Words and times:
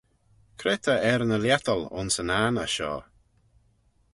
Cre 0.59 0.73
ta 0.83 0.95
er 1.11 1.21
ny 1.27 1.37
lhiettal 1.43 1.81
ayns 1.97 2.15
yn 2.21 2.33
anney 2.41 2.69
shoh? 2.75 3.03